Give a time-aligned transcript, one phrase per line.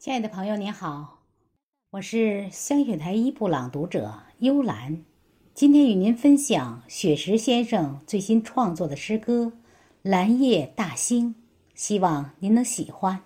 [0.00, 1.18] 亲爱的朋友，您好，
[1.90, 5.04] 我是香雪台一部朗读者幽兰，
[5.52, 9.44] 今天与您分享雪石先生最新创作的诗歌
[10.00, 11.34] 《蓝夜大兴》，
[11.74, 13.20] 希望您能喜欢。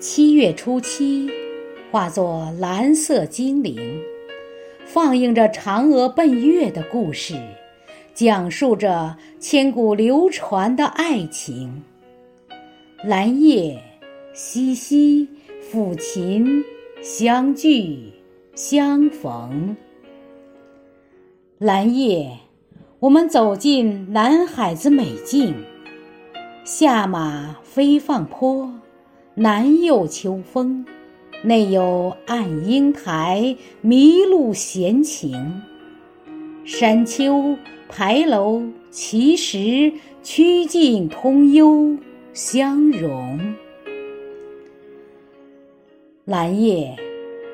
[0.00, 1.28] 七月初七，
[1.92, 4.02] 化作蓝色精灵。
[4.92, 7.40] 放映着嫦娥奔月的故事，
[8.12, 11.80] 讲述着千古流传的爱情。
[13.04, 13.80] 蓝夜，
[14.32, 15.28] 西西，
[15.62, 16.64] 抚琴，
[17.00, 18.12] 相聚，
[18.56, 19.76] 相逢。
[21.58, 22.36] 蓝夜，
[22.98, 25.54] 我们走进南海子美境，
[26.64, 28.68] 下马飞放坡，
[29.36, 30.84] 南有秋风。
[31.42, 35.62] 内有暗英台，迷路闲情。
[36.64, 37.56] 山丘、
[37.88, 39.90] 牌楼、奇石，
[40.22, 41.96] 曲径通幽，
[42.34, 43.54] 相融。
[46.26, 46.94] 蓝夜，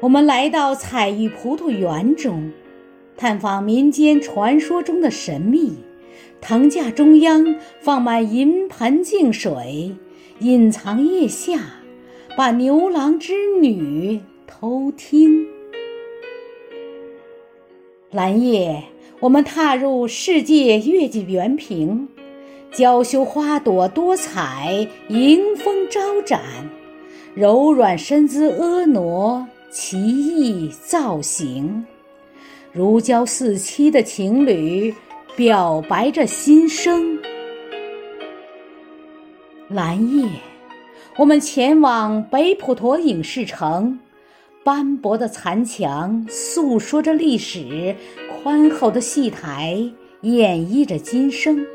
[0.01, 2.51] 我们来到彩玉葡萄园中，
[3.17, 5.73] 探访民间传说中的神秘。
[6.41, 9.95] 藤架中央放满银盆净水，
[10.41, 11.61] 隐藏腋下。
[12.37, 15.43] 把牛郎织女偷听。
[18.11, 18.85] 蓝夜，
[19.21, 22.07] 我们踏入世界月季园坪，
[22.71, 26.43] 娇羞花朵多彩，迎风招展，
[27.35, 31.83] 柔软身姿婀娜，奇异造型，
[32.71, 34.95] 如胶似漆的情侣
[35.35, 37.19] 表白着心声。
[39.71, 40.29] 蓝夜。
[41.19, 43.99] 我们前往北普陀影视城，
[44.63, 47.97] 斑驳的残墙诉说着历史，
[48.29, 49.83] 宽厚的戏台
[50.21, 51.67] 演绎着今生。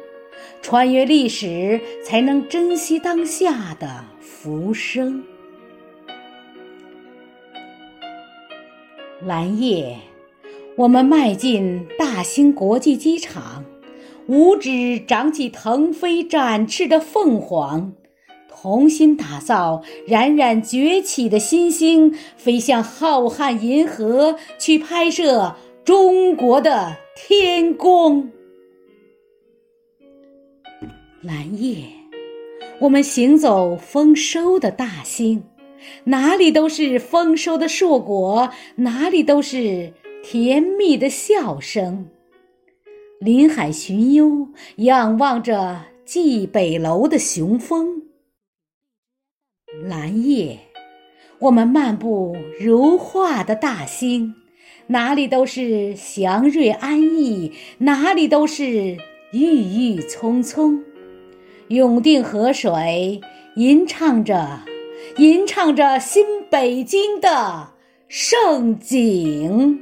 [0.62, 5.24] 穿越历史，才能珍惜当下的浮生。
[9.26, 9.98] 蓝夜，
[10.76, 13.66] 我们迈进大兴国际机场，
[14.28, 17.92] 五指长起腾飞展翅的凤凰。
[18.52, 28.30] 重新打造冉冉崛起的新星，飞向浩瀚银河，去拍摄中国的天宫。
[31.22, 31.86] 蓝夜，
[32.80, 35.44] 我们行走丰收的大兴，
[36.04, 42.06] 哪里都是丰收的硕果，哪里都是甜蜜的笑声。
[43.20, 48.04] 临海寻幽，仰望着蓟北楼的雄风。
[49.92, 50.58] 蓝夜，
[51.38, 54.34] 我们漫步如画的大兴，
[54.88, 58.96] 哪里都是祥瑞安逸，哪里都是
[59.34, 60.82] 郁郁葱葱。
[61.68, 63.20] 永定河水
[63.58, 64.62] 吟唱着，
[65.18, 67.72] 吟唱着新北京的
[68.08, 69.78] 盛景。